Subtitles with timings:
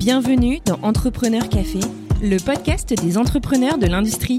[0.00, 1.80] Bienvenue dans Entrepreneur Café,
[2.22, 4.38] le podcast des entrepreneurs de l'industrie.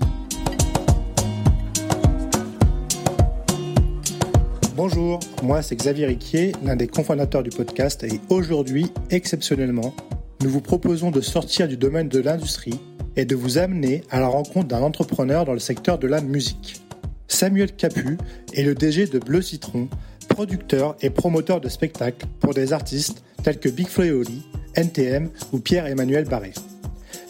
[4.75, 9.93] Bonjour, moi c'est Xavier Riquier, l'un des cofondateurs du podcast et aujourd'hui, exceptionnellement,
[10.41, 12.79] nous vous proposons de sortir du domaine de l'industrie
[13.15, 16.81] et de vous amener à la rencontre d'un entrepreneur dans le secteur de la musique.
[17.27, 18.17] Samuel Capu
[18.53, 19.89] est le DG de Bleu Citron,
[20.27, 24.43] producteur et promoteur de spectacles pour des artistes tels que Big Flo et Oli,
[24.75, 26.53] NTM ou Pierre-Emmanuel Barré.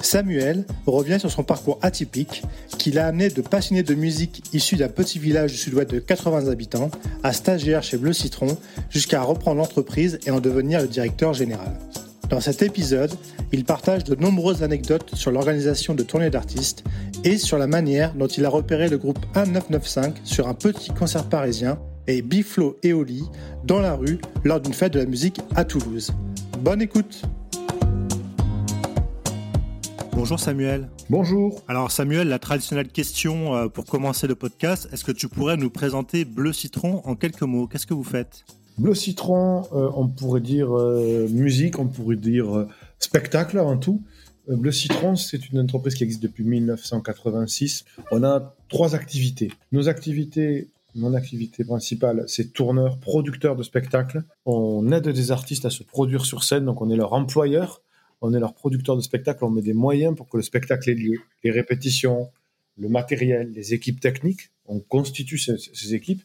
[0.01, 2.43] Samuel revient sur son parcours atypique
[2.77, 6.47] qui l'a amené de passionné de musique issu d'un petit village du sud-ouest de 80
[6.49, 6.89] habitants
[7.23, 8.57] à stagiaire chez Bleu Citron
[8.89, 11.77] jusqu'à reprendre l'entreprise et en devenir le directeur général.
[12.29, 13.13] Dans cet épisode,
[13.51, 16.83] il partage de nombreuses anecdotes sur l'organisation de tournées d'artistes
[17.23, 21.27] et sur la manière dont il a repéré le groupe 1995 sur un petit concert
[21.27, 21.77] parisien
[22.07, 23.23] et Biflo et Oli
[23.65, 26.11] dans la rue lors d'une fête de la musique à Toulouse.
[26.61, 27.23] Bonne écoute
[30.11, 30.89] Bonjour Samuel.
[31.09, 31.63] Bonjour.
[31.67, 35.71] Alors Samuel, la traditionnelle question euh, pour commencer le podcast, est-ce que tu pourrais nous
[35.71, 37.65] présenter Bleu Citron en quelques mots?
[37.65, 38.45] Qu'est-ce que vous faites?
[38.77, 42.67] Bleu Citron, euh, on pourrait dire euh, musique, on pourrait dire
[42.99, 44.03] spectacle avant tout.
[44.47, 47.85] Bleu Citron, c'est une entreprise qui existe depuis 1986.
[48.11, 49.51] On a trois activités.
[49.71, 54.23] Nos activités mon activité principale, c'est tourneur, producteur de spectacles.
[54.45, 57.81] On aide des artistes à se produire sur scène, donc on est leur employeur,
[58.21, 60.95] on est leur producteur de spectacle, on met des moyens pour que le spectacle ait
[60.95, 61.19] lieu.
[61.43, 62.29] Les répétitions,
[62.77, 66.23] le matériel, les équipes techniques, on constitue ces, équipes.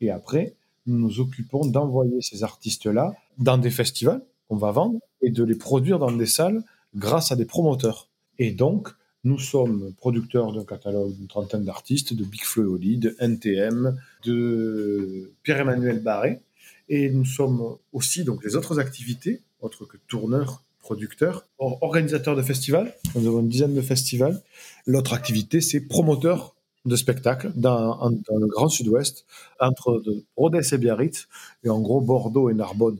[0.00, 0.54] Et après,
[0.86, 5.54] nous nous occupons d'envoyer ces artistes-là dans des festivals qu'on va vendre et de les
[5.54, 6.62] produire dans des salles
[6.94, 8.08] grâce à des promoteurs.
[8.38, 8.88] Et donc,
[9.24, 15.32] nous sommes producteurs d'un catalogue d'une trentaine d'artistes, de Big Flo Oli, de NTM, de
[15.42, 16.40] Pierre-Emmanuel Barré.
[16.88, 22.92] Et nous sommes aussi, donc, les autres activités, autres que tourneurs, producteurs, organisateurs de festivals.
[23.14, 24.42] Nous avons une dizaine de festivals.
[24.86, 26.54] L'autre activité, c'est promoteur
[26.84, 29.24] de spectacles dans, le Grand Sud-Ouest,
[29.60, 30.02] entre
[30.36, 31.28] Rodez et Biarritz,
[31.62, 32.98] et en gros Bordeaux et Narbonne.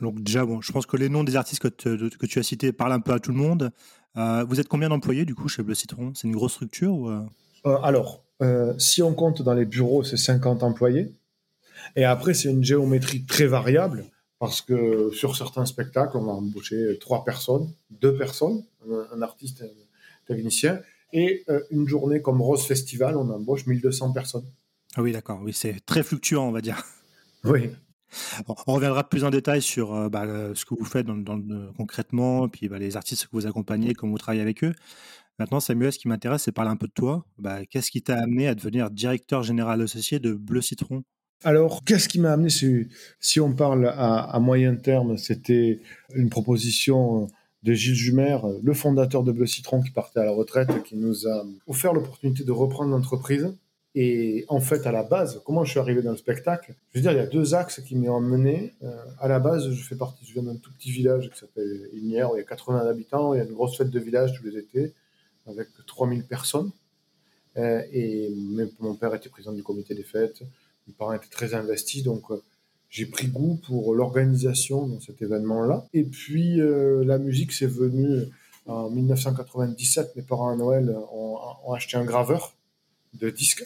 [0.00, 2.72] Donc déjà, bon, je pense que les noms des artistes que, que tu as cités
[2.72, 3.70] parlent un peu à tout le monde.
[4.16, 6.12] Euh, vous êtes combien d'employés du coup chez Bleu Citron?
[6.14, 7.22] C'est une grosse structure ou euh?
[7.66, 8.22] Euh, Alors,
[8.78, 11.12] si on compte dans les bureaux, c'est 50 employés.
[11.96, 14.04] Et après, c'est une géométrie très variable
[14.38, 18.62] parce que sur certains spectacles, on va embaucher trois personnes, deux personnes,
[19.12, 20.80] un, artiste un technicien.
[21.12, 24.44] Et une journée comme Rose Festival, on embauche 1200 personnes.
[24.96, 25.40] Ah oui, d'accord.
[25.42, 26.82] Oui, c'est très fluctuant, on va dire.
[27.44, 27.70] Oui
[28.48, 31.40] on reviendra plus en détail sur euh, bah, ce que vous faites dans,
[31.76, 34.74] concrètement, puis bah, les artistes que vous accompagnez, comment vous travaillez avec eux.
[35.38, 37.24] Maintenant, Samuel, ce qui m'intéresse, c'est parler un peu de toi.
[37.38, 41.02] Bah, qu'est-ce qui t'a amené à devenir directeur général associé de Bleu Citron?
[41.42, 42.48] Alors, qu'est-ce qui m'a amené
[43.20, 45.80] Si on parle à, moyen terme, c'était
[46.14, 47.26] une proposition
[47.64, 51.26] de Gilles Jumer, le fondateur de Bleu Citron, qui partait à la retraite, qui nous
[51.26, 53.54] a offert l'opportunité de reprendre l'entreprise
[53.94, 56.74] et en fait, à la base, comment je suis arrivé dans le spectacle?
[56.92, 58.74] Je veux dire, il y a deux axes qui m'ont emmené.
[58.82, 61.88] Euh, à la base, je fais partie, je viens d'un tout petit village qui s'appelle
[61.92, 64.36] Ignières, où il y a 80 habitants, il y a une grosse fête de village
[64.36, 64.92] tous les étés,
[65.46, 66.72] avec 3000 personnes.
[67.56, 68.34] Euh, et
[68.80, 70.42] mon père était président du comité des fêtes,
[70.88, 72.42] mes parents étaient très investis, donc euh,
[72.90, 75.86] j'ai pris goût pour l'organisation dans cet événement-là.
[75.92, 78.24] Et puis, la musique, c'est venu
[78.66, 82.54] en 1997, mes parents à Noël ont acheté un graveur
[83.14, 83.64] de disques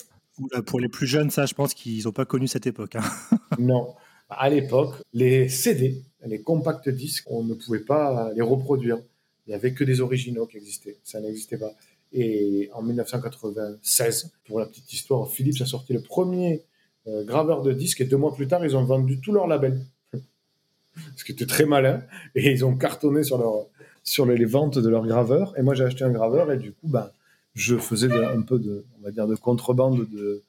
[0.67, 2.97] pour les plus jeunes, ça, je pense qu'ils n'ont pas connu cette époque.
[2.97, 3.05] Hein.
[3.59, 3.95] non.
[4.31, 8.99] À l'époque, les CD, les compacts disques, on ne pouvait pas les reproduire.
[9.47, 10.99] Il n'y avait que des originaux qui existaient.
[11.03, 11.73] Ça n'existait pas.
[12.13, 16.65] Et en 1996, pour la petite histoire, Philips a sorti le premier
[17.07, 19.85] euh, graveur de disques et deux mois plus tard, ils ont vendu tous leurs labels.
[21.17, 22.03] Ce qui était très malin.
[22.35, 23.67] Et ils ont cartonné sur, leur,
[24.03, 25.57] sur les ventes de leurs graveurs.
[25.59, 27.11] Et moi, j'ai acheté un graveur et du coup, ben,
[27.59, 30.43] je faisais un peu de, on va dire, de contrebande de,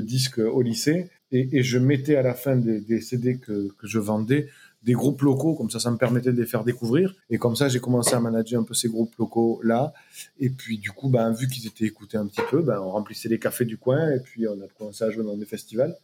[0.00, 4.48] disques au lycée et, je mettais à la fin des, CD que, je vendais
[4.82, 7.14] des groupes locaux, comme ça, ça me permettait de les faire découvrir.
[7.30, 9.92] Et comme ça, j'ai commencé à manager un peu ces groupes locaux-là.
[10.40, 13.28] Et puis, du coup, ben, vu qu'ils étaient écoutés un petit peu, ben, on remplissait
[13.28, 15.94] les cafés du coin et puis on a commencé à jouer dans des festivals.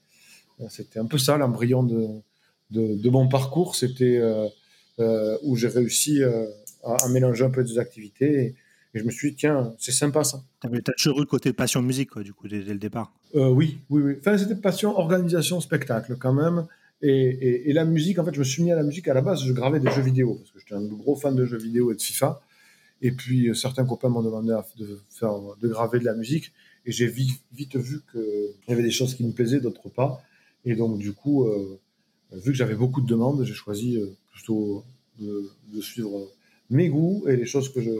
[0.68, 2.20] C'était un peu ça l'embryon de,
[2.70, 3.74] de, mon parcours.
[3.74, 4.48] C'était euh,
[5.00, 6.46] euh, où j'ai réussi euh,
[6.84, 8.54] à, mélanger un peu des activités.
[8.98, 10.42] Je me suis dit, tiens, c'est sympa ça.
[10.60, 13.48] Tu as toujours eu le côté passion musique, quoi, du coup, dès, le départ euh,
[13.48, 14.14] Oui, oui, oui.
[14.18, 16.66] Enfin, c'était passion organisation spectacle quand même.
[17.00, 19.06] Et, et, la musique, en fait, je me suis mis à la musique.
[19.06, 21.44] À la base, je gravais des jeux vidéo parce que j'étais un gros fan de
[21.44, 22.40] jeux vidéo et de FIFA.
[23.02, 26.52] Et puis, euh, certains copains m'ont demandé de, faire, de graver de la musique.
[26.86, 30.20] Et j'ai vite, vite vu qu'il y avait des choses qui me plaisaient, d'autres pas.
[30.64, 31.78] Et donc, du coup, euh,
[32.32, 33.98] vu que j'avais beaucoup de demandes, j'ai choisi
[34.32, 34.84] plutôt
[35.20, 36.28] de, de, suivre
[36.70, 37.90] mes goûts et les choses que je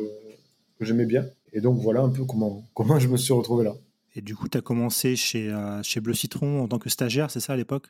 [0.79, 1.27] que j'aimais bien.
[1.53, 3.75] Et donc voilà un peu comment comment je me suis retrouvé là.
[4.15, 7.31] Et du coup, tu as commencé chez, euh, chez Bleu Citron en tant que stagiaire,
[7.31, 7.87] c'est ça à l'époque?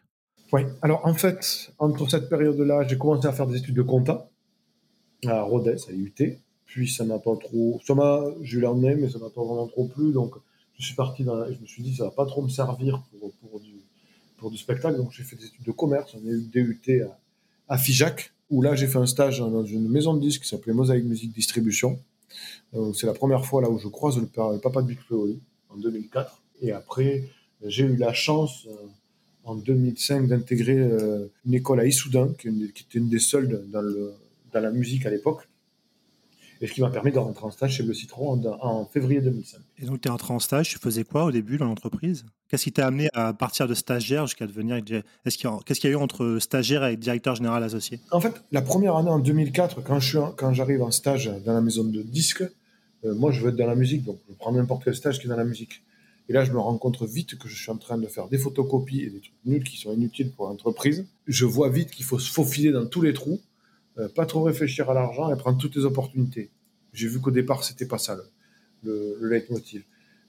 [0.52, 0.62] Oui.
[0.82, 4.28] Alors en fait, entre cette période-là, j'ai commencé à faire des études de compta
[5.26, 6.38] à Rodez, à l'IUT.
[6.66, 7.80] Puis ça m'a pas trop.
[7.86, 8.24] Ça m'a.
[8.42, 10.12] J'ai eu l'année, mais ça m'a pas vraiment trop plu.
[10.12, 10.34] Donc
[10.78, 11.46] je suis parti dans.
[11.46, 13.72] Je me suis dit, ça va pas trop me servir pour, pour, du,
[14.36, 14.96] pour du spectacle.
[14.98, 16.14] Donc j'ai fait des études de commerce.
[16.14, 17.18] On a eu DUT à,
[17.74, 20.74] à Figeac, où là j'ai fait un stage dans une maison de disques qui s'appelait
[20.74, 21.98] Mosaïque Musique Distribution.
[22.94, 24.98] C'est la première fois là où je croise le, papa de Big
[25.70, 26.42] en 2004.
[26.60, 27.24] Et après,
[27.64, 28.86] j'ai eu la chance euh,
[29.44, 34.12] en 2005 d'intégrer euh, une école à Issoudun, qui, était une des seules dans, le,
[34.52, 35.48] dans la musique à l'époque,
[36.60, 39.60] et ce qui m'a permis de rentrer en stage chez Le Citron en, février 2005.
[39.78, 42.24] Et donc, tu es rentré en stage, tu faisais quoi au début dans l'entreprise?
[42.48, 44.80] Qu'est-ce qui t'a amené à partir de stagiaire jusqu'à devenir.
[45.24, 48.00] Qu'est-ce qu'il y a eu entre stagiaire et directeur général associé?
[48.10, 51.60] En fait, la première année en 2004, quand, je quand j'arrive en stage dans la
[51.60, 52.44] maison de disques,
[53.04, 55.26] euh, moi je veux être dans la musique, donc je prends n'importe quel stage qui
[55.26, 55.82] est dans la musique.
[56.28, 58.36] Et là, je me rends compte vite que je suis en train de faire des
[58.36, 61.06] photocopies et des trucs nuls qui sont inutiles pour l'entreprise.
[61.26, 63.40] Je vois vite qu'il faut se faufiler dans tous les trous
[63.98, 66.50] euh, pas trop réfléchir à l'argent et prendre toutes les opportunités.
[66.92, 68.16] J'ai vu qu'au départ, c'était pas ça
[68.82, 69.84] le, le, leitmotiv.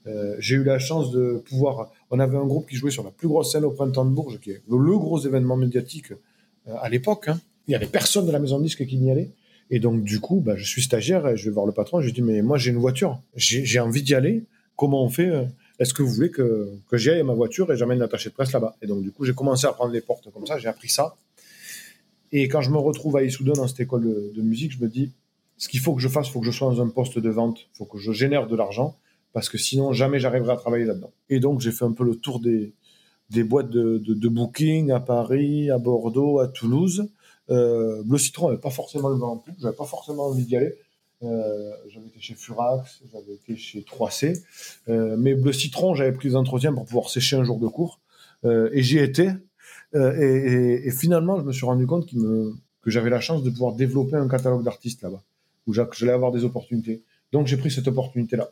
[0.07, 1.91] Euh, j'ai eu la chance de pouvoir.
[2.09, 4.39] On avait un groupe qui jouait sur la plus grosse scène au printemps de Bourges,
[4.39, 7.27] qui est le, gros événement médiatique euh, à l'époque.
[7.27, 7.39] Hein.
[7.67, 9.31] Il y avait personne de la maison de disque qui n'y allait.
[9.69, 12.01] Et donc, du coup, bah, je suis stagiaire et je vais voir le patron.
[12.01, 13.21] Je lui dis, mais moi, j'ai une voiture.
[13.35, 14.45] J'ai envie d'y aller.
[14.75, 15.31] Comment on fait
[15.77, 18.33] Est-ce que vous voulez que, que j'y aille à ma voiture et j'amène l'attaché de
[18.33, 18.75] presse là-bas?
[18.81, 20.57] Et donc, du coup, j'ai commencé à prendre les portes comme ça.
[20.57, 21.15] J'ai appris ça.
[22.31, 25.11] Et quand je me retrouve à Issoudun dans cette école de, musique, je me dis,
[25.57, 27.29] ce qu'il faut que je fasse, il faut que je sois dans un poste de
[27.29, 28.97] vente, il faut que je génère de l'argent,
[29.33, 31.11] parce que sinon, jamais j'arriverai à travailler là-dedans.
[31.29, 32.73] Et donc, j'ai fait un peu le tour des,
[33.29, 37.09] des boîtes de, de, booking à Paris, à Bordeaux, à Toulouse.
[37.49, 40.55] Euh, Bleu Citron n'avait pas forcément le vent en poupe, j'avais pas forcément envie d'y
[40.55, 40.73] aller.
[41.21, 44.41] Euh, j'avais été chez Furax, j'avais été chez 3C.
[44.87, 47.99] Euh, mais Bleu Citron, j'avais pris des entretiens pour pouvoir sécher un jour de cours.
[48.45, 49.31] Euh, et j'y étais.
[49.95, 53.75] Euh, et, et, finalement, je me suis rendu compte que j'avais la chance de pouvoir
[53.75, 55.23] développer un catalogue d'artistes là-bas,
[55.67, 57.03] où j'allais avoir des opportunités.
[57.31, 58.51] Donc j'ai pris cette opportunité-là,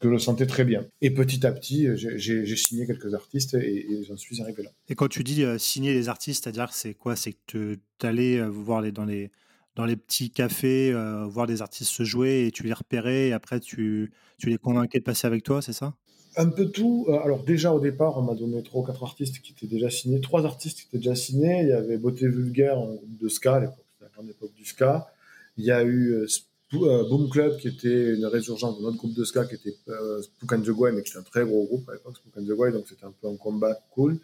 [0.00, 0.84] que je sentais très bien.
[1.00, 4.70] Et petit à petit, j'ai signé quelques artistes et, j'en suis arrivé là.
[4.88, 7.16] Et quand tu dis euh, signer les artistes, c'est-à-dire c'est quoi?
[7.16, 9.30] C'est que tu allais euh, voir dans les
[9.74, 10.92] dans les petits cafés,
[11.28, 14.98] voir des artistes se jouer et tu les repérais et après tu, tu les convainquais
[14.98, 15.94] de passer avec toi, c'est ça?
[16.36, 17.06] Un peu tout.
[17.08, 19.90] Euh, alors déjà au départ, on m'a donné trois ou quatre artistes qui étaient déjà
[19.90, 21.60] signés, trois artistes qui étaient déjà signés.
[21.62, 24.64] Il y avait Beauté Vulgaire en groupe de ska, à l'époque, la grande époque du
[24.64, 25.08] ska.
[25.56, 26.26] Il y a eu euh,
[26.74, 29.74] euh, Boom Club qui était une résurgence d'un autre groupe de ska qui était
[30.22, 32.44] Spook and the Guy, mais qui était un très gros groupe à l'époque, Spook and
[32.44, 34.18] the Guy, donc c'était un peu un combat cool.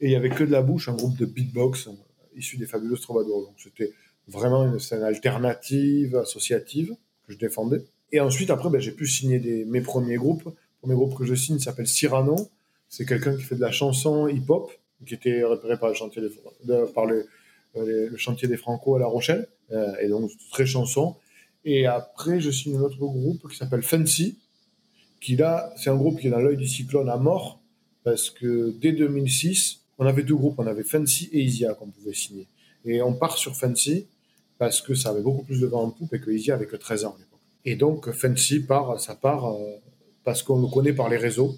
[0.00, 1.88] Et il y avait que de la bouche, un groupe de beatbox
[2.36, 3.46] issu des fabuleux troubadours.
[3.46, 3.92] Donc c'était
[4.26, 6.94] vraiment une scène alternative, associative
[7.26, 7.84] que je défendais.
[8.12, 10.48] Et ensuite, après, ben, j'ai pu signer des, mes premiers groupes
[10.84, 12.36] premier groupe que je signe s'appelle Cyrano.
[12.90, 14.70] C'est quelqu'un qui fait de la chanson hip-hop,
[15.06, 16.28] qui était repéré par le chantier des,
[16.94, 17.24] par euh,
[17.74, 21.16] le chantier des Franco à La Rochelle, euh, et donc très chanson.
[21.64, 24.36] Et après, je signe un autre groupe qui s'appelle Fancy,
[25.22, 27.60] qui là, c'est un groupe qui est dans l'œil du cyclone à mort,
[28.02, 32.12] parce que dès 2006, on avait deux groupes, on avait Fancy et Isia qu'on pouvait
[32.12, 32.46] signer.
[32.84, 34.06] Et on part sur Fancy
[34.58, 36.76] parce que ça avait beaucoup plus de vent en poupe et que Isia avait que
[36.76, 37.40] 13 ans à l'époque.
[37.64, 39.76] Et donc Fancy part, ça part euh,
[40.24, 41.54] parce qu'on le connaît par les réseaux.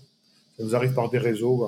[0.56, 1.64] Ça nous arrive par des réseaux.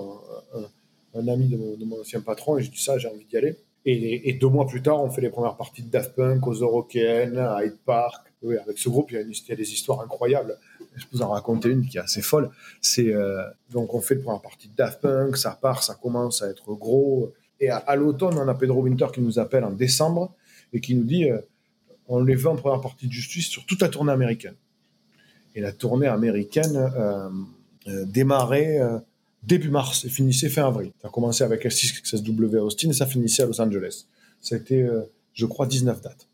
[1.14, 3.56] Un, ami de mon, ancien patron, et je dis ça, j'ai envie d'y aller.
[3.84, 7.38] Et, deux mois plus tard, on fait les premières parties de Daft Punk aux Eurokéennes,
[7.38, 8.26] à Hyde Park.
[8.42, 10.58] Oui, avec ce groupe, il y, a a des histoires incroyables.
[10.94, 12.50] Je peux vous en raconter une qui est assez folle.
[12.80, 16.42] C'est euh, donc on fait les premières parties de Daft Punk, ça part, ça commence
[16.42, 17.32] à être gros.
[17.60, 20.34] Et à, l'automne, on a Pedro Winter qui nous appelle en décembre
[20.72, 21.40] et qui nous dit euh,
[22.06, 24.54] on les veut en première partie de Justice sur toute la tournée américaine.
[25.54, 27.28] Et la tournée américaine euh,
[27.88, 28.98] euh, démarrait euh,
[29.42, 30.92] début mars et finissait fin avril.
[31.00, 34.06] Ça a commencé avec L6XSW Austin et ça finissait à Los Angeles.
[34.40, 34.86] C'était,
[35.32, 36.28] je crois, 19 dates.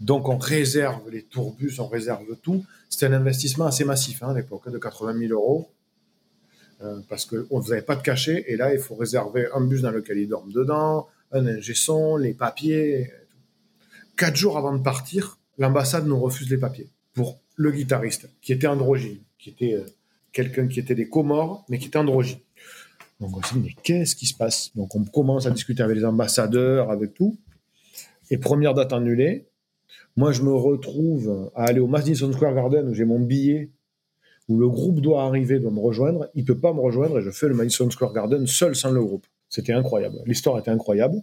[0.00, 2.64] Donc on réserve les tourbus, on réserve tout.
[2.90, 5.70] C'était un investissement assez massif hein, à l'époque, hein, de 80 000 euros.
[7.08, 9.90] parce qu'on ne faisait pas de cachet, et là, il faut réserver un bus dans
[9.90, 13.10] lequel ils dorment dedans, un ingé son, les papiers.
[14.16, 18.66] Quatre jours avant de partir, l'ambassade nous refuse les papiers pour le guitariste, qui était
[18.66, 19.84] androgyne, qui était euh,
[20.32, 22.38] quelqu'un qui était des Comores, mais qui était androgyne.
[23.20, 24.70] Donc on s'est dit, mais qu'est-ce qui se passe?
[24.76, 27.38] Donc on commence à discuter avec les ambassadeurs, avec tout.
[28.30, 29.46] Et première date annulée.
[30.16, 33.70] Moi, je me retrouve à aller au Madison Square Garden où j'ai mon billet,
[34.48, 36.28] où le groupe doit arriver, doit me rejoindre.
[36.34, 39.02] Il peut pas me rejoindre et je fais le Madison Square Garden seul sans le
[39.02, 39.26] groupe.
[39.48, 40.18] C'était incroyable.
[40.26, 41.22] L'histoire était incroyable.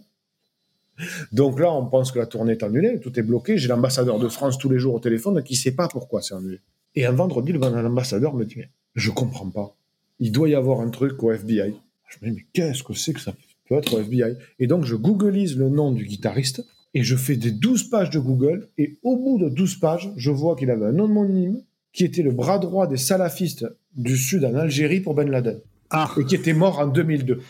[1.32, 3.58] Donc là, on pense que la tournée est annulée, tout est bloqué.
[3.58, 6.34] J'ai l'ambassadeur de France tous les jours au téléphone qui ne sait pas pourquoi c'est
[6.34, 6.60] annulé.
[6.94, 8.62] Et un vendredi, l'ambassadeur me dit
[8.94, 9.76] Je comprends pas.
[10.20, 11.74] Il doit y avoir un truc au FBI.
[12.08, 13.34] Je me dis Mais qu'est-ce que c'est que ça
[13.68, 17.36] peut être au FBI Et donc, je googleise le nom du guitariste et je fais
[17.36, 18.68] des 12 pages de Google.
[18.78, 21.60] Et au bout de 12 pages, je vois qu'il avait un homonyme
[21.92, 25.60] qui était le bras droit des salafistes du Sud en Algérie pour Ben Laden.
[25.90, 26.10] Ah.
[26.18, 27.40] Et qui était mort en 2002.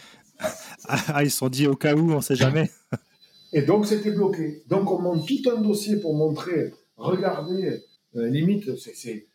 [0.86, 2.70] Ah, ils se sont dit au cas où, on ne sait jamais.
[3.56, 4.64] Et donc, c'était bloqué.
[4.66, 7.84] Donc, on monte tout un dossier pour montrer, regardez,
[8.16, 9.28] euh, limite, c'est, c'est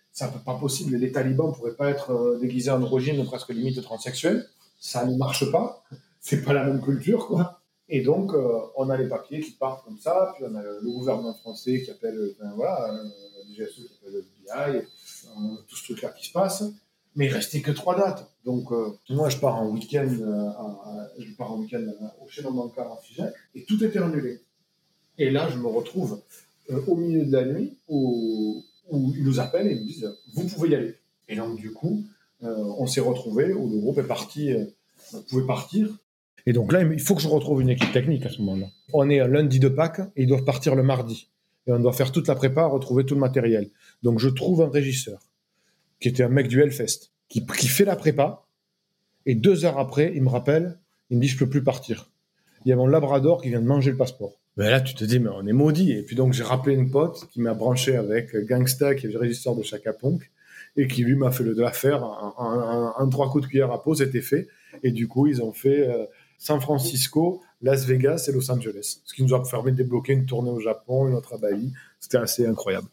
[0.46, 0.98] pas possible.
[0.98, 4.46] Les talibans pourraient pas être euh, déguisés en origine presque limite transsexuel.
[4.78, 5.86] Ça ne marche pas.
[6.20, 7.62] C'est pas la même culture, quoi.
[7.88, 10.82] Et donc, euh, on a les papiers qui partent comme ça, puis on a le,
[10.92, 13.02] gouvernement français qui appelle, enfin, voilà,
[13.48, 14.86] le GSE qui appelle le BI,
[15.66, 16.66] tout ce truc-là qui se passe
[17.16, 18.32] mais il restait que trois dates.
[18.50, 20.50] Donc, euh, moi, je pars en week-end, euh,
[21.20, 21.84] je pars en week-end
[22.20, 24.40] au Chaînon Bancaire à Figeac, et tout était annulé.
[25.20, 26.20] Et là, je me retrouve
[26.72, 30.48] euh, au milieu de la nuit où, ils nous appellent et ils nous disent Vous
[30.48, 30.96] pouvez y aller.
[31.28, 32.04] Et donc, du coup,
[32.42, 34.52] on s'est retrouvé où le groupe est parti,
[35.30, 35.96] pouvait partir.
[36.48, 38.66] Et donc là, il faut que je retrouve une équipe technique à ce moment-là.
[38.94, 41.30] On est un lundi de Pâques et ils doivent partir le mardi.
[41.68, 43.70] Et on doit faire toute la prépa, retrouver tout le matériel.
[44.02, 45.20] Donc, je trouve un régisseur
[46.00, 48.46] qui était un mec du Hellfest, qui, qui fait la prépa,
[49.26, 52.10] et deux heures après, il me rappelle, il me dit, je peux plus partir.
[52.66, 54.34] Il y a mon Labrador qui vient de manger le passeport.
[54.58, 55.92] Mais là, tu te dis, mais on est maudit.
[55.94, 59.20] Et puis donc, j'ai rappelé une pote qui m'a branché avec Gangsta, qui est le
[59.20, 60.30] régisseur de Chaka Punk,
[60.76, 62.04] et qui lui m'a fait le de l'affaire.
[62.04, 64.48] Un, trois coups de cuillère à peau, c'était fait.
[64.84, 66.06] Et du coup, ils ont fait euh,
[66.38, 69.02] San Francisco, Las Vegas et Los Angeles.
[69.06, 71.74] Ce qui nous a permis de débloquer une tournée au Japon, une autre à Bali.
[72.00, 72.88] C'était assez incroyable.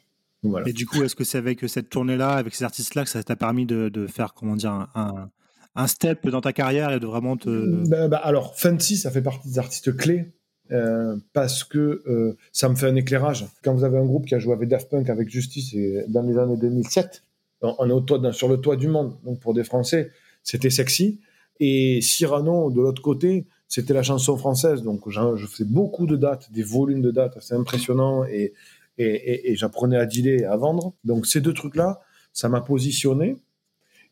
[0.66, 3.36] Et du coup, est-ce que c'est avec cette tournée-là, avec ces artistes-là, que ça t'a
[3.36, 7.88] permis de, faire, comment dire, un, step dans ta carrière et de vraiment te.
[7.88, 10.32] Bah, bah, alors, Fancy, ça fait partie des artistes clés.
[10.72, 13.46] Euh, parce que euh, ça me fait un éclairage.
[13.62, 16.22] Quand vous avez un groupe qui a joué avec Daft Punk, avec Justice, et dans
[16.22, 17.22] les années 2007,
[17.60, 19.16] on est au toit, sur le toit du monde.
[19.24, 20.10] Donc pour des Français,
[20.42, 21.20] c'était sexy.
[21.60, 24.82] Et Cyrano, de l'autre côté, c'était la chanson française.
[24.82, 28.24] Donc je fais beaucoup de dates, des volumes de dates, c'est impressionnant.
[28.24, 28.52] Et,
[28.98, 30.94] et, j'apprenais à dealer et à vendre.
[31.04, 32.00] Donc ces deux trucs-là,
[32.32, 33.36] ça m'a positionné.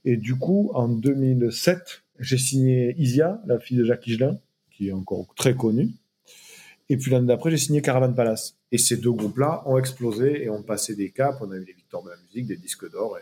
[0.05, 4.39] Et du coup, en 2007, j'ai signé Isia, la fille de Jacques Higelin,
[4.71, 5.91] qui est encore très connue.
[6.91, 8.59] Et puis l'année d'après, j'ai signé Caravan Palace.
[8.71, 11.39] Et ces deux groupes-là ont explosé et ont passé des caps.
[11.41, 13.17] On a eu les victoires de la musique, des disques d'or.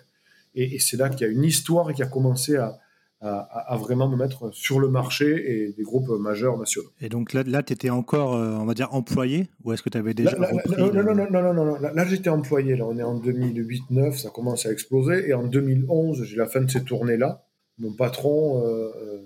[0.55, 2.79] Et, et c'est là qu'il y a une histoire qui a commencé à,
[3.25, 6.89] à, vraiment me mettre sur le marché et des groupes majeurs nationaux.
[7.01, 9.91] Et donc là, là tu étais encore, euh, on va dire, employé Ou est-ce que
[9.91, 12.75] tu avais déjà non, non, non, non, non, non, Là, j'étais employé.
[12.75, 15.29] Là, on est en 2008-9, ça commence à exploser.
[15.29, 17.45] Et en 2011, j'ai la fin de ces tournées-là.
[17.79, 19.23] Mon patron, euh, euh,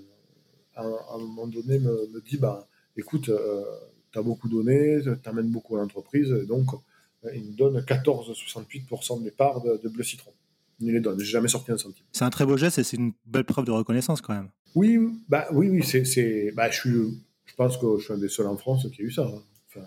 [0.75, 3.31] à, un moment donné, me, dit bah, écoute,
[4.11, 6.29] tu as beaucoup donné, tu amènes beaucoup à l'entreprise.
[6.47, 6.67] Donc,
[7.33, 10.31] il me donne 14,68% de mes parts de, de Bleu Citron
[10.79, 11.01] il les.
[11.19, 12.05] J'ai jamais sorti un centime.
[12.11, 14.49] C'est un très beau geste et c'est une belle preuve de reconnaissance quand même.
[14.75, 18.29] Oui, bah oui, oui, c'est, bah, je suis, je pense que je suis un des
[18.29, 19.23] seuls en France qui a eu ça.
[19.23, 19.41] Hein.
[19.69, 19.85] Enfin,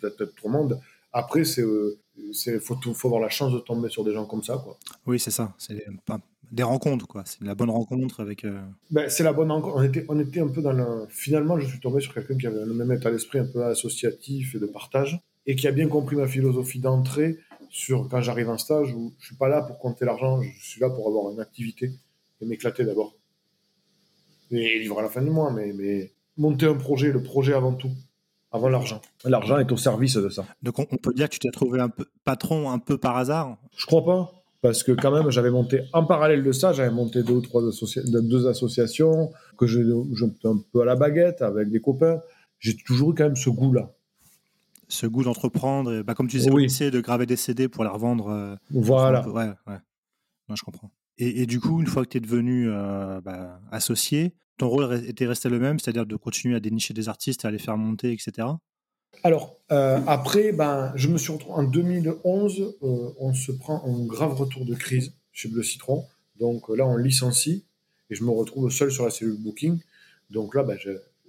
[0.00, 0.80] peut-être tout le monde.
[1.12, 1.64] Après, c'est,
[2.32, 4.78] c'est, faut, faut avoir la chance de tomber sur des gens comme ça, quoi.
[5.06, 5.54] Oui, c'est ça.
[5.58, 5.84] C'est
[6.50, 7.24] des rencontres, quoi.
[7.26, 8.44] C'est la bonne rencontre avec.
[8.44, 9.76] Euh, ben, c'est la bonne rencontre.
[9.76, 11.06] On était, on était un peu dans le.
[11.08, 14.54] Finalement, je suis tombé sur quelqu'un qui avait le même état d'esprit un peu associatif
[14.54, 17.38] et de partage et qui a bien compris ma philosophie d'entrée
[17.70, 20.80] sur quand j'arrive en stage où je suis pas là pour compter l'argent, je suis
[20.80, 21.92] là pour avoir une activité
[22.40, 23.14] et m'éclater d'abord.
[24.50, 27.74] Et vivre à la fin du mois, mais, mais monter un projet, le projet avant
[27.74, 27.90] tout,
[28.50, 29.00] avant l'argent.
[29.24, 30.46] L'argent est au service de ça.
[30.62, 33.58] Donc on, peut dire que tu t'es trouvé un peu patron un peu par hasard?
[33.76, 34.32] Je crois pas.
[34.60, 37.62] Parce que quand même, j'avais monté, en parallèle de ça, j'avais monté deux ou trois
[37.62, 39.80] deux associations, que je,
[40.12, 42.20] je un peu à la baguette avec des copains.
[42.58, 43.94] J'ai toujours eu quand même ce goût-là
[44.88, 46.66] ce goût d'entreprendre, bah, comme tu disais oui.
[46.66, 48.28] de graver des CD pour les revendre.
[48.28, 49.28] Euh, voilà.
[49.28, 49.76] ouais, ouais.
[50.54, 50.90] je comprends.
[51.20, 55.26] Et, du coup, une fois que tu es devenu euh, bah, associé, ton rôle était
[55.26, 58.46] resté le même, c'est-à-dire de continuer à dénicher des artistes, à les faire monter, etc.
[59.24, 64.34] Alors, euh, après, ben, je me suis retrouvé en 2011, on se prend un grave
[64.34, 66.04] retour de crise chez Bleu Citron.
[66.38, 67.64] Donc là, on licencie
[68.10, 69.80] et je me retrouve seul sur la cellule booking.
[70.30, 70.78] Donc là, ben,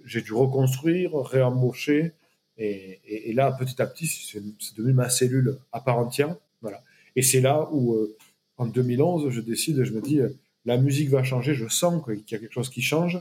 [0.04, 2.14] j'ai dû reconstruire, réembaucher,
[2.60, 6.36] et, là, petit à petit, c'est devenu ma cellule à part entière.
[6.60, 6.82] Voilà.
[7.16, 8.16] Et c'est là où, euh,
[8.58, 10.28] en 2011, je décide, je me dis, euh,
[10.66, 13.18] la musique va changer, je sens qu'il y a quelque chose qui change.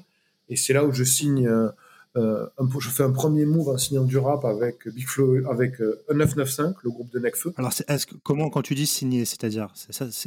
[0.50, 1.70] Et c'est là où je signe, euh,
[2.16, 6.76] un, je fais un premier move en signant du rap avec Big Flo, avec 995,
[6.84, 7.54] le groupe de Necfeu.
[7.56, 9.74] Alors, que, comment, quand tu dis signer, c'est-à-dire,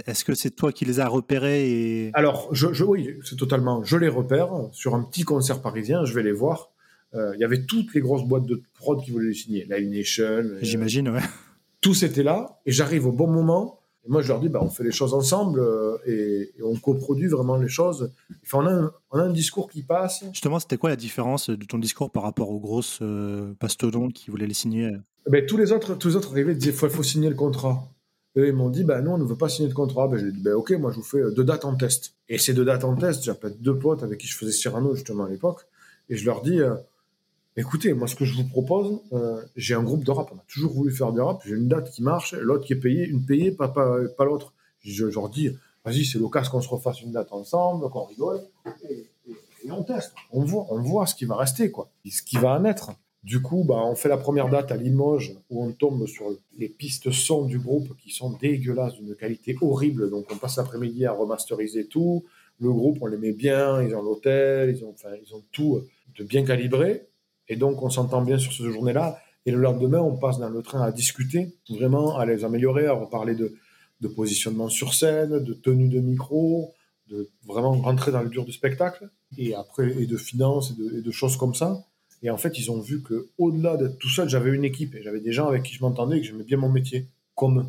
[0.06, 2.10] est-ce que c'est toi qui les as repérés et...
[2.14, 6.22] Alors, je, oui, c'est totalement, je les repère sur un petit concert parisien, je vais
[6.22, 6.72] les voir.
[7.14, 9.66] Euh, il y avait toutes les grosses boîtes de prod qui voulaient les signer.
[9.70, 10.24] Live Nation.
[10.24, 11.20] euh, J'imagine, ouais.
[11.80, 13.80] tous étaient là et j'arrive au bon moment.
[14.04, 16.74] Et moi, je leur dis, bah, on fait les choses ensemble euh, et, et on
[16.74, 18.10] coproduit vraiment les choses.
[18.44, 20.24] Enfin, on, a un, on a un discours qui passe.
[20.32, 24.30] Justement, c'était quoi la différence de ton discours par rapport aux grosses euh, mastodontes qui
[24.30, 24.90] voulaient les signer?
[25.26, 27.28] Eh Ben, tous les autres, tous les autres arrivaient et disaient, il faut, faut signer
[27.28, 27.84] le contrat.
[28.34, 30.08] Et ils m'ont dit, bah, non, on ne veut pas signer de contrat.
[30.08, 32.14] Ben, j'ai dit, ben, ok, moi, je vous fais deux dates en test.
[32.28, 35.24] Et ces deux dates en test, j'appelle deux potes avec qui je faisais Cyrano, justement,
[35.26, 35.60] à l'époque.
[36.08, 36.74] Et je leur dis, euh,
[37.56, 40.30] écoutez, moi, ce que je vous propose, euh, j'ai un groupe de rap.
[40.32, 41.42] On a toujours voulu faire du rap.
[41.44, 43.74] J'ai une date qui marche, l'autre qui est payée, une payée, pas,
[44.20, 44.54] l'autre.
[44.80, 45.50] Je, leur dis,
[45.84, 48.40] vas-y, c'est l'occasion qu'on se refasse une date ensemble, qu'on rigole.
[48.88, 49.06] Et,
[49.70, 50.12] on teste.
[50.32, 51.88] On voit, on voit ce qui va rester, quoi.
[52.04, 52.92] Ce qui va en être.
[53.22, 56.68] Du coup, bah, on fait la première date à Limoges où on tombe sur les
[56.68, 60.10] pistes son du groupe qui sont dégueulasses, d'une qualité horrible.
[60.10, 62.24] Donc, on passe l'après-midi à remasteriser tout.
[62.58, 63.80] Le groupe, on les met bien.
[63.82, 64.94] Ils ont l'hôtel, ils ont,
[65.24, 65.82] ils ont tout
[66.18, 67.06] de bien calibré.
[67.52, 69.20] Et donc, on s'entend bien sur cette journée-là.
[69.44, 72.94] Et le lendemain, on passe dans le train à discuter, vraiment à les améliorer, à
[72.94, 73.54] reparler de,
[74.00, 76.72] de positionnement sur scène, de tenue de micro,
[77.08, 81.00] de vraiment rentrer dans le dur du spectacle, et après, et de finances, et de,
[81.02, 81.84] de choses comme ça.
[82.22, 85.02] Et en fait, ils ont vu que au-delà d'être tout seul, j'avais une équipe, et
[85.02, 87.66] j'avais des gens avec qui je m'entendais, et que j'aimais bien mon métier, comme eux.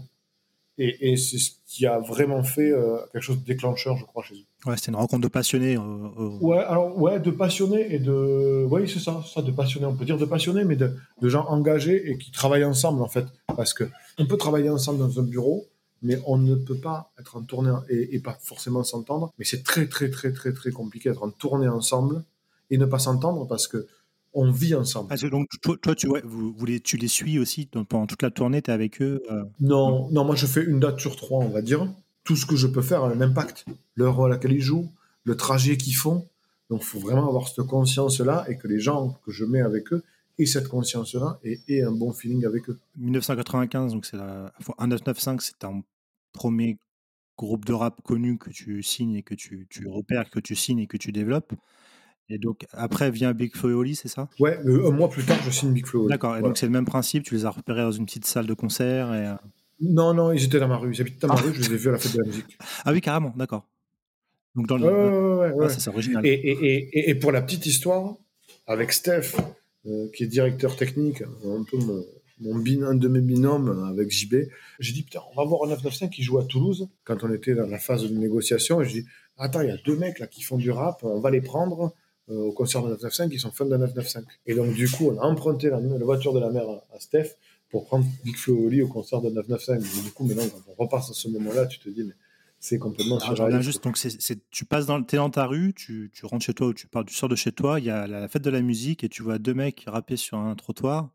[0.78, 4.24] Et, et c'est ce qui a vraiment fait euh, quelque chose de déclencheur, je crois,
[4.24, 4.48] chez eux.
[4.66, 5.76] Ouais, c'était une rencontre de passionnés.
[5.78, 8.66] euh, euh, Ouais, alors, ouais, de passionnés et de.
[8.70, 9.86] Oui, c'est ça, ça, de passionnés.
[9.88, 13.10] On peut dire de passionnés, mais de, de gens engagés et qui travaillent ensemble, en
[13.10, 13.26] fait.
[13.56, 13.84] Parce que
[14.18, 15.66] on peut travailler ensemble dans un bureau,
[16.02, 19.34] mais on ne peut pas être en tournée et, et pas forcément s'entendre.
[19.38, 22.24] Mais c'est très, très, très, très, très compliqué d'être en tournée ensemble
[22.70, 23.86] et ne pas s'entendre parce que
[24.36, 25.10] on vit ensemble.
[25.10, 27.88] parce que donc, toi, toi, tu, ouais, vous, vous les, tu les suis aussi donc,
[27.90, 29.22] pendant toute la tournée, tu es avec eux.
[29.30, 31.88] euh, Non, non, moi je fais une date sur trois, on va dire.
[32.24, 33.66] Tout ce que je peux faire a un impact.
[33.96, 34.90] L'heure à laquelle ils jouent,
[35.26, 36.28] le trajet qu'ils font.
[36.70, 39.92] Donc il faut vraiment avoir cette conscience-là et que les gens que je mets avec
[39.94, 40.04] eux
[40.40, 42.80] aient cette conscience-là et aient un bon feeling avec eux.
[42.98, 44.52] 1995, donc c'est la.
[44.60, 45.84] enfin, 1995, c'est ton
[46.32, 46.78] premier
[47.38, 50.80] groupe de rap connu que tu signes et que tu, tu repères, que tu signes
[50.80, 51.54] et que tu développes.
[52.30, 54.30] Et donc après vient Big Flo et Oli, c'est ça?
[54.40, 56.08] Ouais, euh, un mois plus tard, je signe Big Flo.
[56.08, 56.48] D'accord, et Voilà.
[56.48, 59.14] donc c'est le même principe, tu les as repérés dans une petite salle de concert.
[59.14, 59.28] Et...
[59.84, 60.94] Non, non, ils étaient dans ma rue.
[60.94, 61.42] Ils habitent dans ma Ah.
[61.42, 62.58] rue, je les ai vus à la fête de la musique.
[62.86, 63.66] Ah oui, carrément, d'accord.
[64.56, 64.86] Donc dans le.
[64.86, 65.70] Ouais, ouais, ouais, ouais.
[65.70, 66.26] ça, c'est original.
[66.26, 68.16] Et, et, et- et- pour la petite histoire,
[68.68, 69.36] avec Steph,
[69.88, 72.04] euh, qui est directeur technique, un peu mon,
[72.40, 74.36] mon bin- un de mes binômes avec JB,
[74.80, 77.56] j'ai dit, putain, on va voir un 995 qui joue à Toulouse, quand on était
[77.56, 79.06] dans la phase de négociation, et je dis,
[79.38, 81.94] attends, il y a deux mecs là qui font du rap, on va les prendre
[82.30, 84.24] euh, au concert de 995, qui sont fans de 995.
[84.46, 87.00] Et donc, du coup, on a emprunté la, la voiture de la mère à, à
[87.00, 87.32] Steph
[87.74, 89.84] pour prendre Big Flo Oli au concert de 995.
[89.96, 92.14] Mais du coup, maintenant, quand on repasse à ce moment-là, tu te dis, mais
[92.60, 93.64] c'est complètement surréaliste.
[93.64, 96.68] juste, donc c'est, tu passes dans, t'es dans ta rue, tu, tu rentres chez toi
[96.68, 98.62] ou tu, pars, tu sors de chez toi, il y a la fête de la
[98.62, 101.10] musique et tu vois deux mecs rapper sur un trottoir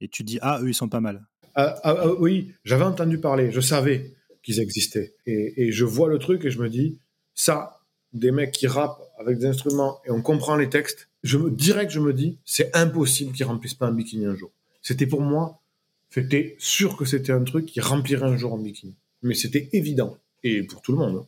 [0.00, 1.26] et tu dis ah eux ils sont pas mal.
[1.54, 5.14] Ah, ah, ah, oui, j'avais entendu parler, je savais qu'ils existaient.
[5.26, 6.98] Et, et je vois le truc et je me dis,
[7.34, 7.80] ça,
[8.14, 11.92] des mecs qui rappent avec des instruments et on comprend les textes, je me, direct,
[11.92, 14.50] je me dis, c'est impossible qu'ils remplissent pas un bikini un jour.
[14.82, 15.61] C'était pour moi,
[16.12, 18.94] c'était sûr que c'était un truc qui remplirait un jour en bikini.
[19.22, 20.18] Mais c'était évident.
[20.44, 21.16] Et pour tout le monde.
[21.16, 21.26] hein.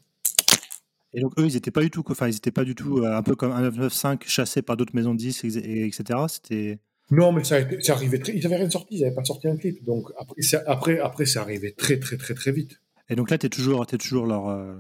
[1.13, 3.17] Et donc eux ils étaient pas du tout, enfin ils étaient pas du tout euh,
[3.17, 6.19] un peu comme un 995 chassé par d'autres maisons de disques et, et- etc.
[6.29, 9.15] C'était Non, mais ça, a été- ça arrivait très, ils n'avaient rien sorti, ils n'avaient
[9.15, 9.85] pas sorti un clip.
[9.85, 12.81] Donc après, ça, après, après, ça arrivait très, très, très, très vite.
[13.09, 14.75] et donc là t'es toujours, t'es toujours leur, euh,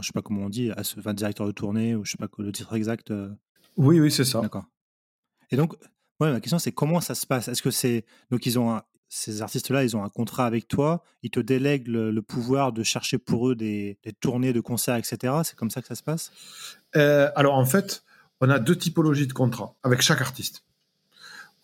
[0.00, 2.18] je sais pas comment on dit, à ce, enfin, directeur de tournée ou je sais
[2.18, 3.12] pas le titre exact.
[3.12, 3.28] euh,
[3.76, 4.40] Oui, oui, c'est ça.
[4.40, 4.64] D'accord.
[5.52, 5.74] Et donc,
[6.18, 7.46] ouais, ma question c'est comment ça se passe?
[7.46, 11.02] Est-ce que c'est donc ils ont un- ces artistes-là, ils ont un contrat avec toi,
[11.24, 15.34] ils te délèguent le, pouvoir de chercher pour eux des, tournées de concerts, etc.
[15.42, 16.30] C'est comme ça que ça se passe?
[16.96, 18.04] Euh, alors en fait,
[18.40, 20.62] on a deux typologies de contrats avec chaque artiste.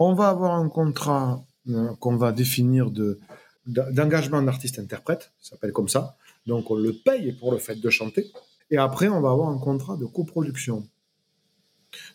[0.00, 3.18] On va avoir un contrat euh, qu'on va définir de
[3.66, 6.16] d'engagement d'artiste-interprète, ça s'appelle comme ça.
[6.46, 8.30] Donc on le paye pour le fait de chanter.
[8.70, 10.88] Et après, on va avoir un contrat de coproduction.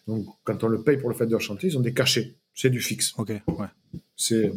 [0.08, 2.36] Donc quand on le paye pour le fait de chanter, ils ont des cachets.
[2.54, 3.14] C'est du fixe.
[3.18, 3.68] Ok, ouais.
[4.16, 4.52] C'est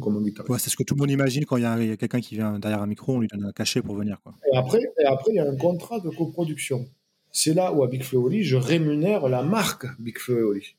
[0.00, 0.48] comme un guitariste.
[0.48, 2.58] Ouais, c'est ce que tout le monde imagine quand il y a, quelqu'un qui vient
[2.58, 4.20] derrière un micro, on lui donne un cachet pour venir.
[4.22, 4.34] Quoi.
[4.52, 6.86] Et après, et après, il y a un contrat de coproduction.
[7.32, 10.76] C'est là où, à Big Oli, je rémunère la marque Big Oli.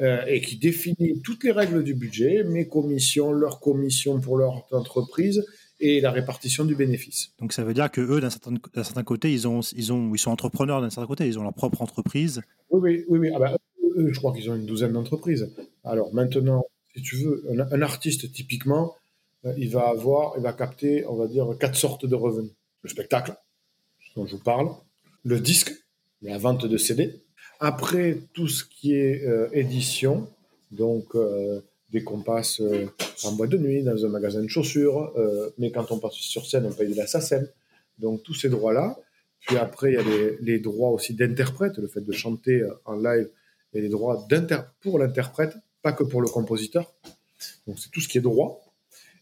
[0.00, 4.66] Euh, et qui définit toutes les règles du budget, mes commissions, leurs commissions pour leur
[4.72, 5.44] entreprise
[5.78, 7.32] et la répartition du bénéfice.
[7.38, 10.18] Donc ça veut dire que eux, d'un certain, certain côté, ils, ont, ils, ont, ils
[10.18, 12.42] sont entrepreneurs d'un certain côté, ils ont leur propre entreprise.
[12.70, 13.18] Oui, oui, oui.
[13.20, 13.30] oui.
[13.34, 13.56] Ah bah,
[13.96, 15.52] eux, je crois qu'ils ont une douzaine d'entreprises.
[15.84, 18.94] Alors maintenant, si tu veux, un, artiste, typiquement,
[19.44, 22.52] euh, il va avoir, il va capter, on va dire, quatre sortes de revenus.
[22.82, 23.34] Le spectacle,
[24.14, 24.70] dont je vous parle,
[25.24, 25.72] le disque,
[26.22, 27.22] la vente de CD.
[27.60, 30.28] Après, tout ce qui est euh, édition,
[30.70, 32.86] donc euh, dès qu'on passe euh,
[33.24, 35.12] en boîte de nuit, dans un magasin de chaussures,
[35.58, 37.48] mais quand on passe sur scène, on paye de la SACEM.
[37.98, 38.98] Donc tous ces droits-là.
[39.40, 43.28] Puis après, il y a les, droits aussi d'interprète, le fait de chanter en live,
[43.74, 44.26] et les droits
[44.80, 46.94] pour l'interprète, pas que pour le compositeur.
[47.66, 48.60] Donc c'est tout ce qui est droit.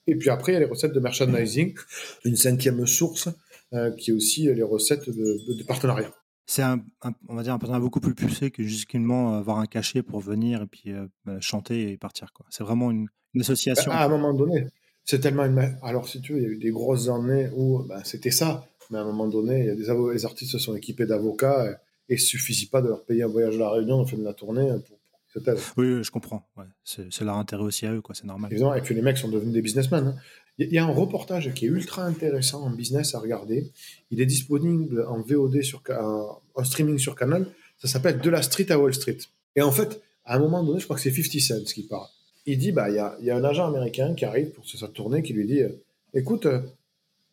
[0.07, 1.75] Et puis après, il y a les recettes de merchandising,
[2.25, 3.29] une cinquième source,
[3.73, 5.13] euh, qui est aussi les recettes de,
[5.49, 6.13] de, de partenariat.
[6.47, 9.67] C'est un, un- on va dire un partenariat beaucoup plus poussé que justement avoir un
[9.67, 12.33] cachet pour venir et puis euh, bah, chanter et partir.
[12.33, 12.45] quoi.
[12.51, 13.91] C'est vraiment une, une association.
[13.93, 14.67] À un moment donné,
[15.05, 15.77] c'est tellement une...
[15.83, 18.67] Alors, si tu veux, il y a eu des grosses années où ben, c'était ça.
[18.91, 21.81] Mais à un moment donné, il y a des avo- les artistes sont équipés d'avocats
[22.09, 24.17] et il ne suffisait pas de leur payer un voyage à la Réunion, on fait
[24.17, 25.53] de la tournée pour, pour qu'ils.
[25.77, 26.47] Oui, oui, je comprends.
[26.57, 26.65] Ouais.
[26.85, 28.15] C'est leur intérêt aussi à eux, quoi.
[28.15, 28.51] C'est normal.
[28.53, 30.07] Évidemment, et puis les mecs sont devenus des businessmen.
[30.09, 30.15] hein.
[30.59, 33.19] Il y a- il y a un reportage qui est ultra intéressant en business à
[33.21, 33.71] regarder.
[34.11, 37.47] Il est disponible en VOD sur en, en streaming sur Canal.
[37.79, 39.17] Ça s'appelle De la Street à Wall Street.
[39.57, 42.07] Et en fait, à un moment donné, je crois que c'est 50 Cent qui parle.
[42.45, 44.89] Il dit, bah, il y a, y a un agent américain qui arrive pour sa
[44.89, 45.71] tournée qui lui dit, euh,
[46.13, 46.61] écoute, euh,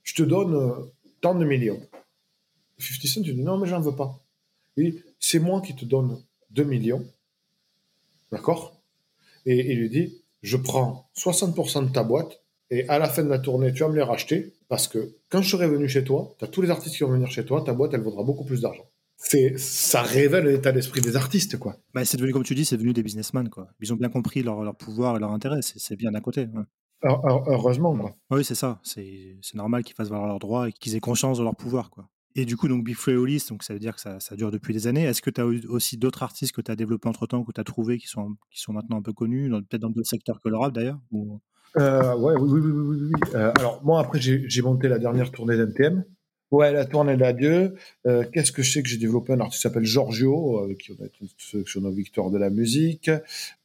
[0.03, 0.71] je te donne euh,
[1.19, 1.81] tant de millions.
[2.77, 4.17] 50 Cent, tu dis, non, mais j'en veux pas.
[4.77, 7.05] Il dit, c'est moi qui te donne 2 millions.
[8.31, 8.81] D'accord?
[9.45, 13.29] Et il lui dit, je prends 60% de ta boîte et à la fin de
[13.29, 16.35] la tournée, tu vas me les racheter parce que quand je serai venu chez toi,
[16.37, 18.45] tu as tous les artistes qui vont venir chez toi, ta boîte, elle vaudra beaucoup
[18.45, 18.83] plus d'argent.
[19.17, 21.75] C'est, ça révèle l'état d'esprit des artistes, quoi.
[21.93, 23.49] Bah, c'est devenu, comme tu dis, c'est devenu des businessmen.
[23.49, 23.67] Quoi.
[23.81, 25.59] Ils ont bien compris leur, leur pouvoir et leur intérêt.
[25.61, 26.41] C'est bien d'un côté.
[26.41, 26.63] ouais.
[27.03, 28.15] Heure- Heureusement, quoi.
[28.29, 28.79] Oui, c'est ça.
[28.83, 31.89] C'est c'est normal qu'ils fassent valoir leurs droits et qu'ils aient conscience de leur pouvoir.
[31.89, 32.07] Quoi.
[32.35, 34.51] Et du coup, donc Big Flo et Oli, donc ça veut dire que ça, dure
[34.51, 35.03] depuis des années.
[35.03, 37.59] Est-ce que tu as aussi d'autres artistes que tu as développés entre temps, que tu
[37.59, 40.49] as trouvés, qui sont, qui sont maintenant un peu connus, peut-être dans d'autres secteurs que
[40.49, 40.99] le rap d'ailleurs.
[41.77, 43.31] Euh, ouais, oui, oui, oui, oui.
[43.35, 46.03] Euh, alors, moi, après, j'ai monté la dernière tournée d'NTM.
[46.51, 47.75] Ouais, la tournée d'adieu.
[48.07, 49.33] Euh, Qu'est-ce que je sais que j'ai développé?
[49.33, 53.11] Un artiste qui s'appelle Giorgio, qui a été une sélection aux victoires de la musique.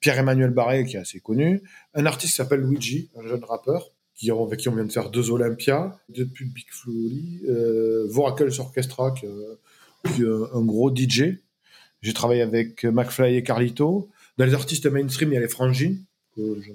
[0.01, 1.63] Pierre-Emmanuel Barré, qui est assez connu.
[1.95, 5.11] Un artiste qui s'appelle Luigi, un jeune rappeur, qui, avec qui on vient de faire
[5.11, 5.97] deux Olympias.
[6.09, 9.55] Depuis Big Flo et Oli, euh, Voracles Orchestra, qui, euh,
[10.15, 11.39] qui est un gros DJ.
[12.03, 14.09] J'ai travaillé avec McFly et Carlito.
[14.39, 16.05] Dans les artistes mainstream, il y a les Frangines,
[16.37, 16.71] que je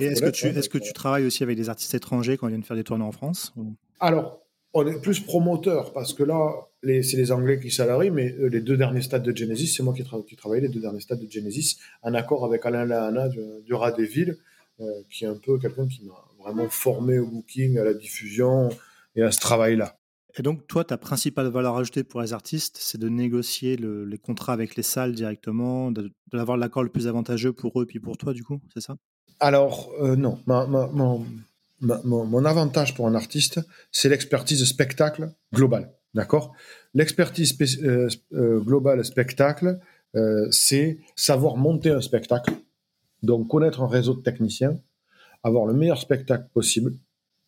[0.00, 2.46] est-ce que, tu, hein, est-ce que donc, tu travailles aussi avec des artistes étrangers quand
[2.48, 4.42] ils viennent faire des tournées en France ou- Alors,
[4.74, 6.50] on est plus promoteur parce que là,
[6.82, 9.82] les- c'est les Anglais qui salarient, mais euh, les deux derniers stades de Genesis, c'est
[9.82, 12.84] moi qui, tra- qui travaille les deux derniers stades de Genesis, en accord avec Alain
[12.84, 14.36] Lahana du, du Rat des Villes,
[15.10, 18.68] qui est un peu quelqu'un qui m'a vraiment formé au booking, à la diffusion
[19.16, 19.96] et à ce travail-là.
[20.38, 24.16] Et donc, toi, ta principale valeur ajoutée pour les artistes, c'est de négocier le- les
[24.18, 25.92] contrats avec les salles directement,
[26.32, 28.96] l'avoir l'accord le plus avantageux pour eux puis pour toi, du coup, c'est ça?
[29.40, 31.26] Alors, euh, non, ma- ma- mon,
[31.80, 35.92] ma- mon- mon avantage pour un artiste, c'est l'expertise spectacle globale.
[36.14, 36.54] D'accord?
[36.94, 39.80] L'expertise euh, euh, globale spectacle,
[40.14, 42.52] euh, c'est savoir monter un spectacle,
[43.22, 44.78] donc connaître un réseau de techniciens,
[45.42, 46.94] avoir le meilleur spectacle possible,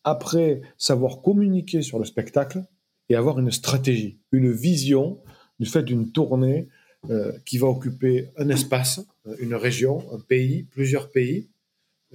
[0.03, 2.63] après savoir communiquer sur le spectacle
[3.09, 5.19] et avoir une stratégie, une vision
[5.59, 6.67] du fait d'une tournée
[7.09, 11.47] euh, qui va occuper un espace, euh, une région, un pays, plusieurs pays,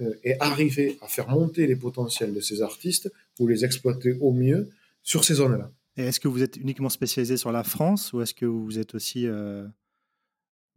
[0.01, 4.31] euh, et arriver à faire monter les potentiels de ces artistes pour les exploiter au
[4.31, 4.69] mieux
[5.03, 5.71] sur ces zones-là.
[5.97, 8.95] Et est-ce que vous êtes uniquement spécialisé sur la France ou est-ce que vous êtes
[8.95, 9.27] aussi.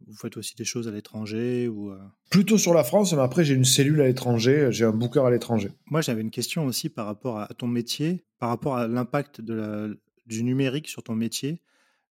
[0.07, 1.97] Vous faites aussi des choses à l'étranger ou, euh,
[2.29, 5.29] Plutôt sur la France, mais après j'ai une cellule à l'étranger, j'ai un booker à
[5.31, 5.69] l'étranger.
[5.87, 10.43] Moi, j'avais une question aussi par rapport à ton métier, par rapport à l'impact du
[10.43, 11.61] numérique sur ton métier,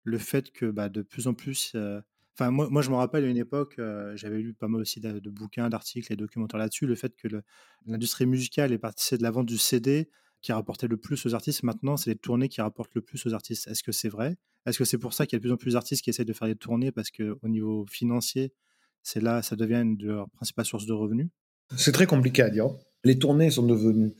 [0.02, 1.72] le fait que bah, de plus en plus.
[1.74, 2.00] euh,
[2.36, 4.98] Enfin, moi, moi, je me rappelle à une époque, euh, j'avais lu pas mal aussi
[4.98, 7.28] de, de bouquins, d'articles et documentaires là-dessus, le fait que
[7.86, 10.10] l'industrie musicale est partie de la vente du CD
[10.44, 11.62] qui rapportait le plus aux artistes.
[11.62, 13.66] Maintenant, c'est les tournées qui rapportent le plus aux artistes.
[13.66, 14.36] Est-ce que c'est vrai?
[14.66, 16.26] Est-ce que c'est pour ça qu'il y a de plus en plus d'artistes qui essaient
[16.26, 18.52] de faire des tournées parce qu'au niveau financier,
[19.02, 21.28] c'est là, ça devient une de leurs principales sources de revenus?
[21.78, 22.68] C'est très compliqué à dire.
[23.04, 24.12] Les tournées sont devenues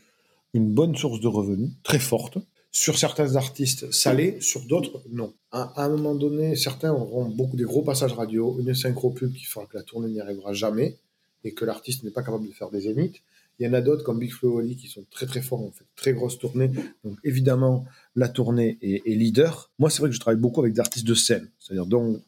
[0.54, 2.38] une bonne source de revenus, très forte.
[2.70, 5.34] Sur certains artistes, ça l'est, sur d'autres, non.
[5.50, 9.66] À, un moment donné, certains auront beaucoup des gros passages radio, une synchro-pub qui fera
[9.66, 10.96] que la tournée n'y arrivera jamais
[11.44, 13.22] et que l'artiste n'est pas capable de faire des zéniths.
[13.58, 15.70] Il y en a d'autres comme Big Flo Oli qui sont très très forts, en
[15.70, 16.70] fait, très grosses tournées.
[17.04, 17.84] Donc évidemment,
[18.16, 19.70] la tournée est, leader.
[19.78, 22.20] Moi, c'est vrai que je travaille beaucoup avec des artistes de scène, c'est-à-dire donc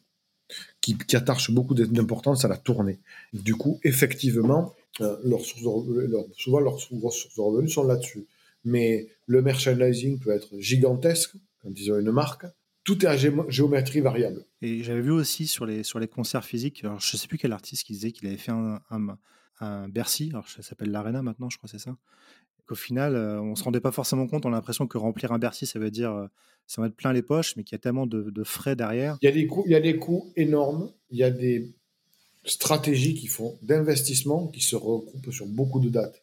[0.79, 2.99] qui, qui attachent beaucoup d'importance à la tournée.
[3.33, 5.41] Du coup, effectivement, euh, leurs
[6.07, 8.25] leur- souvent leurs sources de revenus sont là-dessus.
[8.63, 12.45] Mais le merchandising peut être gigantesque quand ils ont une marque.
[12.83, 14.45] Tout est à gé- géométrie variable.
[14.61, 18.11] Et j'avais vu aussi sur les, concerts physiques, je sais plus quel artiste qui disait
[18.11, 18.79] qu'il avait fait un,
[19.59, 21.95] un Bercy, alors ça s'appelle l'Arena maintenant, je crois, c'est ça.
[22.67, 24.45] qu'au final, on ne se rendait pas forcément compte.
[24.45, 26.29] On a l'impression que remplir un Bercy, ça veut dire
[26.67, 29.17] ça va être plein les poches, mais qu'il y a tellement de, frais derrière.
[29.21, 31.71] Il y, a des coûts, il y a des coûts énormes, il y a des
[32.45, 36.21] stratégies qui font d'investissement qui se recoupent sur beaucoup de dates.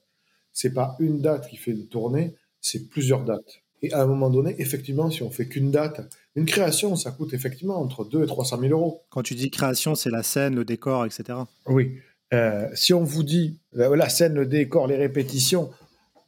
[0.53, 3.63] C'est pas une date qui fait une tournée, c'est plusieurs dates.
[3.83, 6.01] Et à un moment donné, effectivement, si on fait qu'une date,
[6.37, 9.03] une création, ça coûte effectivement entre 2 et 300 000 euros.
[9.11, 11.39] Quand tu dis création, c'est la scène, le décor, etc.
[11.67, 11.99] Oui.
[12.33, 15.71] Euh, si on vous dit la scène, le décor, les répétitions,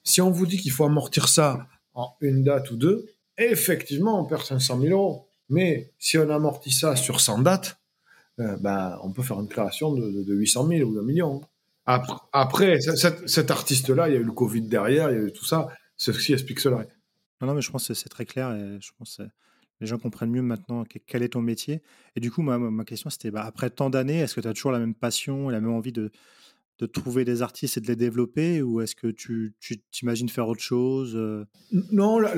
[0.05, 3.07] si on vous dit qu'il faut amortir ça en une date ou deux,
[3.39, 5.27] effectivement, on perd 500 000 euros.
[5.49, 7.79] Mais si on amortit ça sur 100 dates,
[8.41, 11.41] euh, ben, on peut faire une création de, 800 000 ou d'un million.
[11.87, 15.45] Après, cet, artiste-là, il y a eu le Covid derrière, il y a eu tout
[15.45, 15.69] ça.
[15.97, 16.85] C'est ce qui explique cela.
[17.41, 19.21] Non, non, mais je pense que c'est très clair et je pense
[19.81, 21.83] les gens comprennent mieux maintenant quel est ton métier.
[22.15, 24.55] Et du coup, ma, ma question, c'était bah, après tant d'années, est-ce que tu as
[24.55, 26.11] toujours la même passion et la même envie de,
[26.79, 29.55] de trouver des artistes et de les développer ou est-ce que tu
[29.91, 31.45] t'imagines faire autre chose euh?
[31.91, 32.29] Non, le,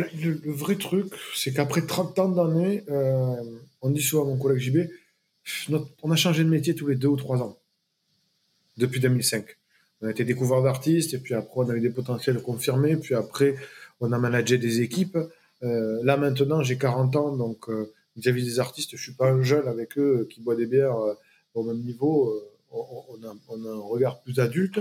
[0.46, 3.34] vrai truc, c'est qu'après 30 ans d'années, euh,
[3.82, 4.78] on dit souvent à mon collègue JB,
[6.02, 7.58] on a changé de métier tous les deux ou trois ans,
[8.76, 9.44] depuis 2005.
[10.00, 13.14] On a été découvert d'artistes, et puis après, on a eu des potentiels confirmés, puis
[13.14, 13.56] après,
[14.00, 15.18] on a managé des équipes.
[15.62, 17.68] Euh, là, maintenant, j'ai 40 ans, donc
[18.16, 20.96] vis-à-vis des artistes, je suis pas un jeune avec eux qui boit des bières
[21.54, 22.32] au même niveau
[22.70, 24.80] on a, un regard plus adulte.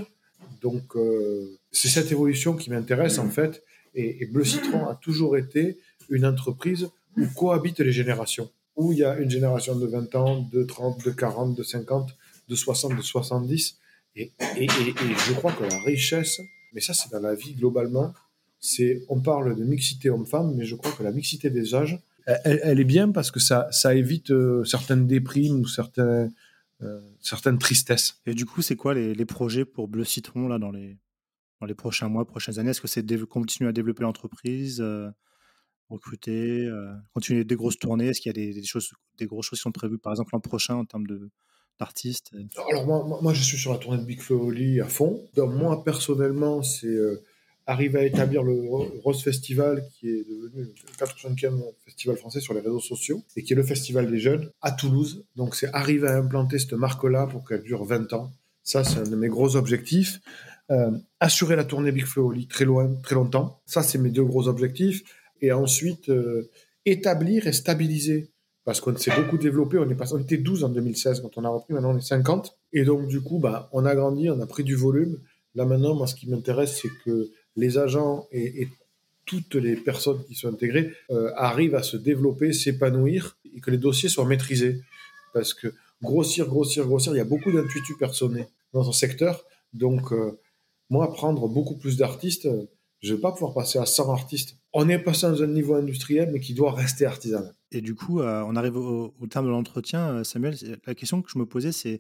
[0.62, 3.64] Donc, euh, c'est cette évolution qui m'intéresse en fait.
[3.96, 5.78] Et, Bleu Citron a toujours été
[6.10, 8.50] une entreprise où cohabitent les générations.
[8.76, 12.16] Où il y a une génération de 20 ans, de 30, de 40, de 50,
[12.48, 13.78] de 60, de 70.
[14.16, 16.40] Et, et, je crois que la richesse,
[16.74, 18.14] mais ça c'est dans la vie globalement,
[18.60, 22.80] c'est on parle de mixité homme-femme, mais je crois que la mixité des âges, elle,
[22.80, 26.30] est bien parce que ça, ça évite euh, certaines déprimes ou certains,
[26.82, 28.20] euh, certaines tristesses.
[28.26, 30.98] Et du coup, c'est quoi les, projets pour Bleu Citron là dans les
[31.62, 32.72] dans les prochains mois, prochaines années?
[32.72, 35.10] Est-ce que c'est continuer à développer l'entreprise, euh,
[35.90, 36.70] recruter,
[37.14, 38.08] continuer des grosses tournées?
[38.10, 40.42] Est-ce qu'il y a des, choses, des grosses choses qui sont prévues, par exemple l'an
[40.42, 41.30] prochain en termes de
[41.80, 42.32] d'artistes?
[42.70, 44.52] Alors moi, moi, je suis sur la tournée de Big Flow
[44.84, 45.24] à fond.
[45.36, 46.98] Donc, moi personnellement, c'est
[47.68, 48.54] arrive à établir le
[49.04, 53.54] Rose Festival, qui est devenu le 85e festival français sur les réseaux sociaux, et qui
[53.54, 55.26] est le festival des jeunes, à Toulouse.
[55.36, 58.32] Donc c'est arriver à implanter cette marque-là pour qu'elle dure 20 ans.
[58.64, 60.20] Ça, c'est un de mes gros objectifs.
[60.72, 63.62] Euh, assurer la tournée Big Flow très loin, très longtemps.
[63.66, 65.04] Ça, c'est mes deux gros objectifs.
[65.42, 66.50] Et ensuite, euh,
[66.86, 68.32] établir et stabiliser.
[68.66, 69.78] Parce qu'on s'est beaucoup développé.
[69.78, 71.74] On, est passé, on était 12 en 2016 quand on a repris.
[71.74, 72.58] Maintenant, on est 50.
[72.74, 75.18] Et donc, du coup, bah, on a grandi, on a pris du volume.
[75.56, 78.70] Là, maintenant, moi, ce qui m'intéresse, c'est que les agents et,
[79.26, 83.78] toutes les personnes qui sont intégrées euh, arrivent à se développer, s'épanouir et que les
[83.78, 84.82] dossiers soient maîtrisés.
[85.34, 89.44] Parce que grossir, grossir, grossir, il y a beaucoup d'intuitus personnels dans un secteur.
[89.74, 90.40] Donc, euh,
[90.90, 92.48] moi, prendre beaucoup plus d'artistes,
[93.02, 94.56] je ne vais pas pouvoir passer à 100 artistes.
[94.72, 97.54] On est passé dans un niveau industriel, mais qui doit rester artisanal.
[97.74, 100.24] Et du coup, euh, on arrive au, terme de l'entretien.
[100.24, 101.98] Samuel, la question que je me posais, c'est,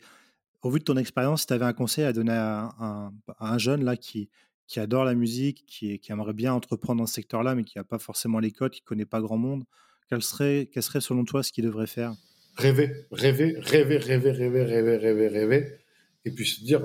[0.61, 3.53] au vu de ton expérience, si tu avais un conseil à donner à un, à
[3.53, 4.29] un jeune là qui,
[4.67, 7.83] qui adore la musique, qui, qui aimerait bien entreprendre dans ce secteur-là, mais qui n'a
[7.83, 9.63] pas forcément les codes, qui ne connaît pas grand monde,
[10.09, 12.13] quel serait, quel serait selon toi ce qu'il devrait faire?
[12.55, 15.77] Rêver, rêver, rêver, rêver, rêver, rêver, rêver, rêver,
[16.25, 16.81] et puis se dire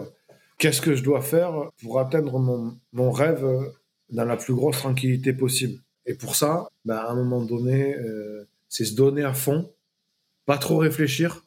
[0.58, 3.44] qu'est-ce que je dois faire pour atteindre mon, mon, rêve
[4.10, 5.80] dans la plus grosse tranquillité possible?
[6.06, 9.72] Et pour ça, ben, à un moment donné, euh, c'est se donner à fond,
[10.46, 11.42] pas trop réfléchir,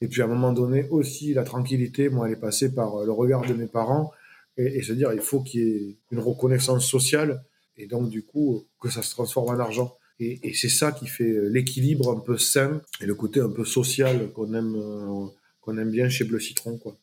[0.00, 3.12] et puis à un moment donné aussi la tranquillité, moi elle est passée par le
[3.12, 4.12] regard de mes parents
[4.56, 7.44] et, se dire il faut qu'il y ait une reconnaissance sociale
[7.76, 9.96] et donc du coup que ça se transforme en argent.
[10.20, 13.64] Et, et c'est ça qui fait l'équilibre un peu sain et le côté un peu
[13.64, 15.26] social qu'on aime, euh,
[15.60, 16.78] qu'on aime bien chez Bleu Citron.
[16.78, 16.96] Quoi.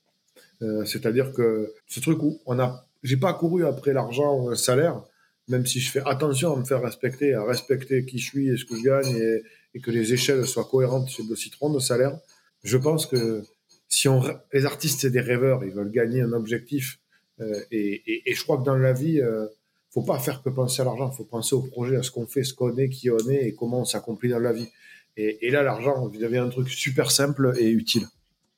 [0.61, 4.55] Euh, c'est-à-dire que ce truc où on a, j'ai pas couru après l'argent ou un
[4.55, 5.03] salaire,
[5.49, 8.55] même si je fais attention à me faire respecter, à respecter qui je suis et
[8.55, 11.79] ce que je gagne et, et que les échelles soient cohérentes chez Bleu Citron de
[11.79, 12.17] salaire.
[12.63, 13.43] Je pense que
[13.89, 17.00] si on, les artistes c'est des rêveurs, ils veulent gagner un objectif
[17.41, 19.47] euh, et, je crois que dans la vie, euh,
[19.89, 22.43] faut pas faire que penser à l'argent, faut penser au projet, à ce qu'on fait,
[22.43, 24.67] ce qu'on est, qui on est et comment on s'accomplit dans la vie.
[25.17, 28.08] Et, là, l'argent, avez un truc super simple et utile.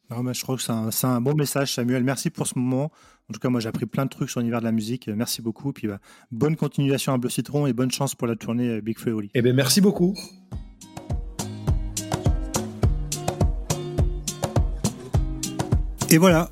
[0.10, 2.04] je crois que c'est un, bon message, Samuel.
[2.04, 2.92] Merci pour ce moment.
[3.30, 5.08] En tout cas, moi, j'ai appris plein de trucs sur l'univers de la musique.
[5.08, 5.74] Merci beaucoup.
[5.74, 6.00] Puis, bah,
[6.32, 9.32] bonne continuation à Bleu Citron et bonne chance pour la tournée euh, Big Oli.
[9.34, 10.14] Eh bien, merci beaucoup.
[16.14, 16.52] Et voilà,